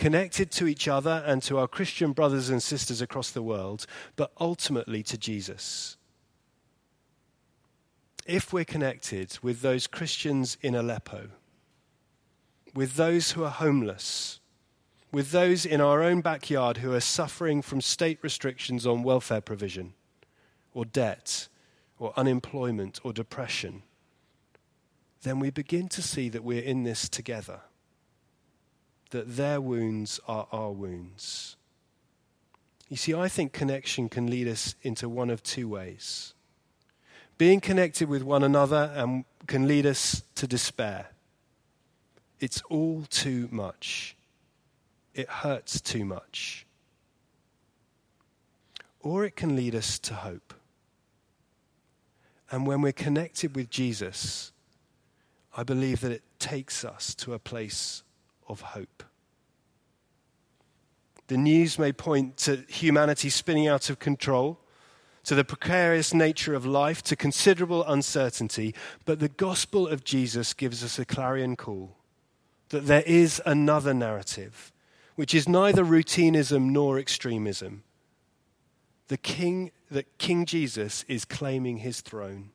Connected 0.00 0.50
to 0.52 0.66
each 0.66 0.88
other 0.88 1.22
and 1.26 1.42
to 1.42 1.58
our 1.58 1.68
Christian 1.68 2.12
brothers 2.12 2.48
and 2.48 2.62
sisters 2.62 3.02
across 3.02 3.30
the 3.30 3.42
world, 3.42 3.86
but 4.16 4.32
ultimately 4.40 5.02
to 5.02 5.18
Jesus. 5.18 5.98
If 8.24 8.50
we're 8.50 8.64
connected 8.64 9.38
with 9.42 9.60
those 9.60 9.86
Christians 9.86 10.56
in 10.62 10.74
Aleppo, 10.74 11.28
with 12.74 12.94
those 12.94 13.32
who 13.32 13.44
are 13.44 13.50
homeless, 13.50 14.40
with 15.12 15.32
those 15.32 15.66
in 15.66 15.82
our 15.82 16.02
own 16.02 16.22
backyard 16.22 16.78
who 16.78 16.94
are 16.94 17.00
suffering 17.00 17.60
from 17.60 17.82
state 17.82 18.20
restrictions 18.22 18.86
on 18.86 19.02
welfare 19.02 19.42
provision 19.42 19.92
or 20.72 20.86
debt, 20.86 21.46
or 21.98 22.14
unemployment 22.16 23.00
or 23.04 23.12
depression, 23.12 23.82
then 25.24 25.40
we 25.40 25.50
begin 25.50 25.90
to 25.90 26.00
see 26.00 26.30
that 26.30 26.42
we're 26.42 26.62
in 26.62 26.84
this 26.84 27.06
together. 27.06 27.60
That 29.10 29.36
their 29.36 29.60
wounds 29.60 30.20
are 30.28 30.46
our 30.52 30.70
wounds. 30.70 31.56
You 32.88 32.96
see, 32.96 33.14
I 33.14 33.28
think 33.28 33.52
connection 33.52 34.08
can 34.08 34.28
lead 34.28 34.48
us 34.48 34.74
into 34.82 35.08
one 35.08 35.30
of 35.30 35.42
two 35.42 35.68
ways. 35.68 36.34
Being 37.38 37.60
connected 37.60 38.08
with 38.08 38.22
one 38.22 38.42
another 38.42 38.92
and 38.94 39.24
can 39.46 39.66
lead 39.66 39.86
us 39.86 40.22
to 40.34 40.46
despair. 40.46 41.06
It's 42.40 42.62
all 42.68 43.04
too 43.08 43.48
much. 43.50 44.16
It 45.14 45.28
hurts 45.28 45.80
too 45.80 46.04
much. 46.04 46.66
Or 49.00 49.24
it 49.24 49.36
can 49.36 49.56
lead 49.56 49.74
us 49.74 49.98
to 50.00 50.14
hope. 50.14 50.52
And 52.50 52.66
when 52.66 52.82
we're 52.82 52.92
connected 52.92 53.54
with 53.54 53.70
Jesus, 53.70 54.52
I 55.56 55.62
believe 55.62 56.00
that 56.00 56.12
it 56.12 56.22
takes 56.38 56.84
us 56.84 57.14
to 57.16 57.34
a 57.34 57.38
place 57.38 58.02
of 58.50 58.60
hope. 58.60 59.02
The 61.28 61.38
news 61.38 61.78
may 61.78 61.92
point 61.92 62.36
to 62.38 62.64
humanity 62.68 63.30
spinning 63.30 63.68
out 63.68 63.88
of 63.88 63.98
control, 63.98 64.58
to 65.24 65.34
the 65.34 65.44
precarious 65.44 66.12
nature 66.12 66.54
of 66.54 66.66
life, 66.66 67.02
to 67.04 67.14
considerable 67.14 67.84
uncertainty, 67.84 68.74
but 69.04 69.20
the 69.20 69.28
gospel 69.28 69.86
of 69.86 70.02
Jesus 70.02 70.54
gives 70.54 70.82
us 70.82 70.98
a 70.98 71.04
clarion 71.04 71.56
call 71.56 71.96
that 72.70 72.86
there 72.86 73.02
is 73.02 73.42
another 73.44 73.92
narrative, 73.92 74.72
which 75.16 75.34
is 75.34 75.48
neither 75.48 75.84
routinism 75.84 76.72
nor 76.72 76.98
extremism. 76.98 77.82
The 79.08 79.18
king 79.18 79.72
that 79.90 80.18
King 80.18 80.46
Jesus 80.46 81.04
is 81.08 81.24
claiming 81.24 81.78
his 81.78 82.00
throne, 82.00 82.50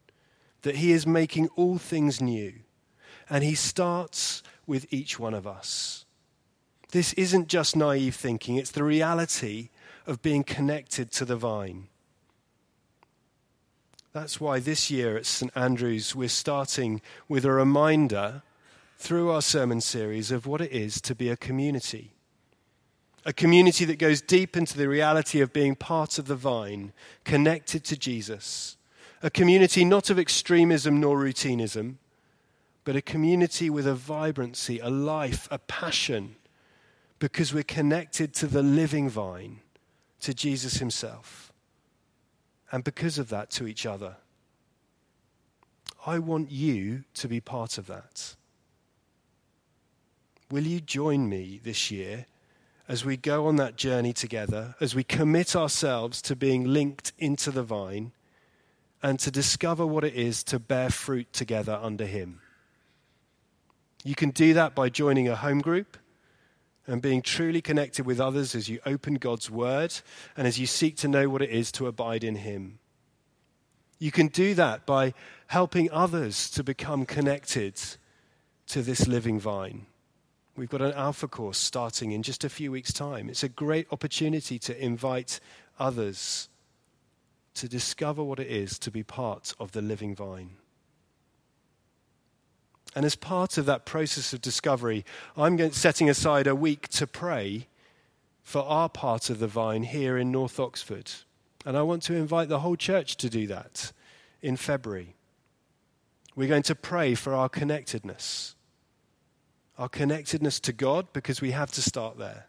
that 0.61 0.77
he 0.77 0.91
is 0.91 1.05
making 1.05 1.49
all 1.55 1.77
things 1.77 2.21
new, 2.21 2.53
and 3.29 3.43
he 3.43 3.55
starts 3.55 4.41
with 4.67 4.91
each 4.91 5.19
one 5.19 5.33
of 5.33 5.45
us. 5.45 6.05
This 6.91 7.13
isn't 7.13 7.47
just 7.47 7.75
naive 7.75 8.15
thinking, 8.15 8.55
it's 8.55 8.71
the 8.71 8.83
reality 8.83 9.69
of 10.07 10.21
being 10.21 10.43
connected 10.43 11.11
to 11.13 11.25
the 11.25 11.35
vine. 11.35 11.87
That's 14.13 14.39
why 14.39 14.59
this 14.59 14.89
year 14.89 15.17
at 15.17 15.25
St. 15.25 15.51
Andrews 15.55 16.15
we're 16.15 16.29
starting 16.29 17.01
with 17.27 17.43
a 17.43 17.51
reminder 17.51 18.43
through 18.97 19.29
our 19.29 19.41
sermon 19.41 19.81
series 19.81 20.31
of 20.31 20.47
what 20.47 20.61
it 20.61 20.71
is 20.71 21.01
to 21.01 21.13
be 21.13 21.29
a 21.29 21.35
community 21.35 22.15
a 23.25 23.33
community 23.33 23.85
that 23.85 23.97
goes 23.97 24.21
deep 24.21 24.55
into 24.55 24.77
the 24.77 24.87
reality 24.87 25.41
of 25.41 25.51
being 25.51 25.75
part 25.75 26.19
of 26.19 26.27
the 26.27 26.35
vine, 26.35 26.93
connected 27.23 27.83
to 27.83 27.97
Jesus. 27.97 28.77
A 29.23 29.31
community 29.31 29.83
not 29.83 30.11
of 30.11 30.19
extremism 30.19 30.99
nor 30.99 31.17
routinism, 31.17 31.97
but 32.85 32.95
a 32.95 33.01
community 33.01 33.69
with 33.69 33.85
a 33.85 33.95
vibrancy, 33.95 34.79
a 34.79 34.89
life, 34.89 35.47
a 35.51 35.57
passion, 35.57 36.35
because 37.19 37.53
we're 37.53 37.63
connected 37.63 38.33
to 38.35 38.47
the 38.47 38.63
living 38.63 39.09
vine, 39.09 39.59
to 40.21 40.33
Jesus 40.33 40.75
himself. 40.75 41.51
And 42.71 42.83
because 42.83 43.17
of 43.17 43.29
that, 43.29 43.49
to 43.51 43.67
each 43.67 43.85
other. 43.85 44.17
I 46.05 46.19
want 46.19 46.51
you 46.51 47.03
to 47.15 47.27
be 47.27 47.41
part 47.41 47.77
of 47.79 47.87
that. 47.87 48.35
Will 50.51 50.67
you 50.67 50.79
join 50.79 51.27
me 51.27 51.59
this 51.63 51.89
year 51.89 52.27
as 52.87 53.03
we 53.03 53.17
go 53.17 53.47
on 53.47 53.55
that 53.55 53.75
journey 53.75 54.13
together, 54.13 54.75
as 54.79 54.93
we 54.93 55.03
commit 55.03 55.55
ourselves 55.55 56.21
to 56.21 56.35
being 56.35 56.65
linked 56.65 57.13
into 57.17 57.49
the 57.49 57.63
vine 57.63 58.11
and 59.01 59.19
to 59.19 59.31
discover 59.31 59.85
what 59.85 60.03
it 60.03 60.13
is 60.13 60.43
to 60.43 60.59
bear 60.59 60.91
fruit 60.91 61.33
together 61.33 61.79
under 61.81 62.05
Him. 62.05 62.41
You 64.05 64.13
can 64.13 64.29
do 64.29 64.53
that 64.53 64.75
by 64.75 64.89
joining 64.89 65.27
a 65.27 65.35
home 65.35 65.61
group 65.61 65.97
and 66.85 67.01
being 67.01 67.23
truly 67.23 67.59
connected 67.59 68.05
with 68.05 68.21
others 68.21 68.53
as 68.53 68.69
you 68.69 68.79
open 68.85 69.15
God's 69.15 69.49
Word 69.49 69.95
and 70.37 70.45
as 70.45 70.59
you 70.59 70.67
seek 70.67 70.95
to 70.97 71.07
know 71.07 71.27
what 71.27 71.41
it 71.41 71.49
is 71.49 71.71
to 71.71 71.87
abide 71.87 72.23
in 72.23 72.35
Him. 72.35 72.77
You 73.97 74.11
can 74.11 74.27
do 74.27 74.53
that 74.53 74.85
by 74.85 75.15
helping 75.47 75.89
others 75.91 76.51
to 76.51 76.63
become 76.63 77.07
connected 77.07 77.81
to 78.67 78.83
this 78.83 79.07
living 79.07 79.39
vine. 79.39 79.87
We've 80.55 80.69
got 80.69 80.83
an 80.83 80.93
Alpha 80.93 81.27
course 81.27 81.57
starting 81.57 82.11
in 82.11 82.21
just 82.21 82.43
a 82.43 82.49
few 82.49 82.71
weeks' 82.71 82.93
time. 82.93 83.27
It's 83.27 83.43
a 83.43 83.49
great 83.49 83.87
opportunity 83.91 84.59
to 84.59 84.79
invite 84.85 85.39
others 85.79 86.47
to 87.55 87.67
discover 87.67 88.23
what 88.23 88.39
it 88.39 88.51
is 88.51 88.77
to 88.79 88.91
be 88.91 89.01
part 89.01 89.55
of 89.59 89.71
the 89.71 89.81
living 89.81 90.13
vine. 90.13 90.51
And 92.95 93.05
as 93.05 93.15
part 93.15 93.57
of 93.57 93.65
that 93.65 93.85
process 93.85 94.33
of 94.33 94.41
discovery, 94.41 95.05
I'm 95.35 95.71
setting 95.71 96.09
aside 96.09 96.47
a 96.47 96.55
week 96.55 96.87
to 96.89 97.05
pray 97.05 97.67
for 98.41 98.63
our 98.63 98.89
part 98.89 99.29
of 99.29 99.39
the 99.39 99.47
vine 99.47 99.83
here 99.83 100.17
in 100.17 100.31
North 100.31 100.59
Oxford. 100.59 101.11
And 101.65 101.75
I 101.75 101.81
want 101.81 102.03
to 102.03 102.15
invite 102.15 102.47
the 102.47 102.59
whole 102.59 102.77
church 102.77 103.17
to 103.17 103.29
do 103.29 103.47
that 103.47 103.91
in 104.41 104.55
February. 104.55 105.15
We're 106.35 106.47
going 106.47 106.63
to 106.63 106.75
pray 106.75 107.15
for 107.15 107.33
our 107.33 107.49
connectedness 107.49 108.55
our 109.77 109.89
connectedness 109.89 110.59
to 110.61 110.73
God, 110.73 111.07
because 111.13 111.41
we 111.41 111.51
have 111.51 111.71
to 111.71 111.81
start 111.81 112.17
there, 112.17 112.47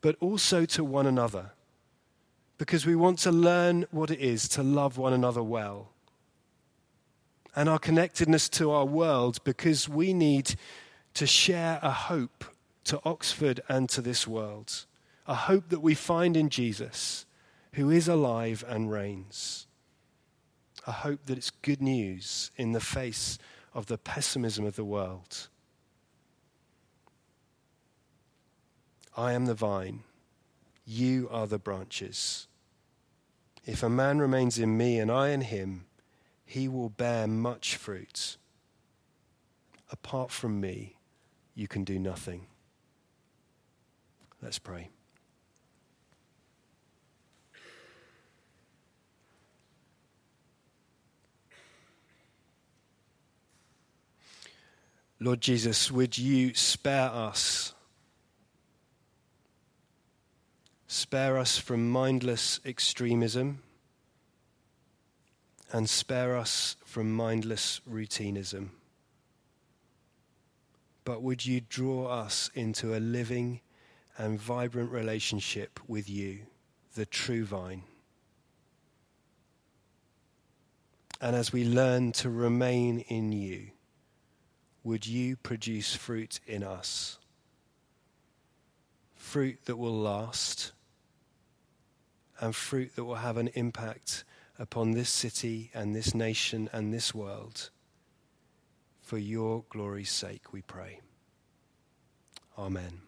but 0.00 0.16
also 0.20 0.64
to 0.66 0.84
one 0.84 1.06
another, 1.06 1.52
because 2.58 2.84
we 2.84 2.94
want 2.94 3.18
to 3.20 3.32
learn 3.32 3.86
what 3.90 4.10
it 4.10 4.20
is 4.20 4.48
to 4.48 4.62
love 4.62 4.98
one 4.98 5.12
another 5.12 5.42
well. 5.42 5.88
And 7.54 7.68
our 7.68 7.78
connectedness 7.78 8.48
to 8.50 8.70
our 8.70 8.84
world, 8.84 9.42
because 9.44 9.88
we 9.88 10.14
need 10.14 10.54
to 11.14 11.26
share 11.26 11.80
a 11.82 11.90
hope 11.90 12.44
to 12.84 13.00
Oxford 13.04 13.60
and 13.68 13.88
to 13.90 14.00
this 14.00 14.26
world, 14.26 14.86
a 15.26 15.34
hope 15.34 15.68
that 15.68 15.80
we 15.80 15.94
find 15.94 16.36
in 16.36 16.48
Jesus, 16.48 17.26
who 17.72 17.90
is 17.90 18.08
alive 18.08 18.64
and 18.66 18.90
reigns. 18.90 19.66
A 20.86 20.92
hope 20.92 21.26
that 21.26 21.38
it's 21.38 21.50
good 21.50 21.82
news 21.82 22.50
in 22.56 22.72
the 22.72 22.80
face 22.80 23.38
of 23.74 23.86
the 23.86 23.98
pessimism 23.98 24.64
of 24.64 24.76
the 24.76 24.84
world. 24.84 25.48
I 29.16 29.32
am 29.32 29.46
the 29.46 29.54
vine, 29.54 30.04
you 30.86 31.28
are 31.30 31.46
the 31.46 31.58
branches. 31.58 32.46
If 33.66 33.82
a 33.82 33.90
man 33.90 34.18
remains 34.18 34.58
in 34.58 34.76
me 34.76 34.98
and 34.98 35.10
I 35.10 35.28
in 35.28 35.42
him, 35.42 35.84
he 36.50 36.66
will 36.66 36.88
bear 36.88 37.28
much 37.28 37.76
fruit. 37.76 38.36
Apart 39.92 40.32
from 40.32 40.60
me, 40.60 40.96
you 41.54 41.68
can 41.68 41.84
do 41.84 41.96
nothing. 41.96 42.48
Let's 44.42 44.58
pray. 44.58 44.88
Lord 55.20 55.40
Jesus, 55.40 55.92
would 55.92 56.18
you 56.18 56.52
spare 56.54 57.10
us 57.10 57.74
Spare 60.88 61.38
us 61.38 61.56
from 61.56 61.88
mindless 61.88 62.58
extremism 62.64 63.62
and 65.72 65.88
spare 65.88 66.36
us 66.36 66.76
from 66.84 67.12
mindless 67.12 67.80
routinism. 67.86 68.72
But 71.04 71.22
would 71.22 71.44
you 71.46 71.60
draw 71.60 72.06
us 72.06 72.50
into 72.54 72.94
a 72.94 73.00
living 73.00 73.60
and 74.18 74.38
vibrant 74.38 74.90
relationship 74.90 75.80
with 75.86 76.08
you, 76.08 76.40
the 76.94 77.06
true 77.06 77.44
vine? 77.44 77.82
And 81.20 81.36
as 81.36 81.52
we 81.52 81.64
learn 81.64 82.12
to 82.12 82.30
remain 82.30 83.00
in 83.00 83.32
you, 83.32 83.68
would 84.82 85.06
you 85.06 85.36
produce 85.36 85.94
fruit 85.94 86.40
in 86.46 86.62
us? 86.62 87.18
Fruit 89.14 89.58
that 89.66 89.76
will 89.76 89.96
last 89.96 90.72
and 92.40 92.56
fruit 92.56 92.96
that 92.96 93.04
will 93.04 93.16
have 93.16 93.36
an 93.36 93.48
impact 93.48 94.24
upon 94.60 94.92
this 94.92 95.08
city 95.08 95.70
and 95.72 95.96
this 95.96 96.14
nation 96.14 96.68
and 96.72 96.92
this 96.92 97.14
world. 97.14 97.70
For 99.00 99.16
your 99.16 99.64
glory's 99.70 100.10
sake, 100.10 100.52
we 100.52 100.60
pray. 100.60 101.00
Amen. 102.58 103.00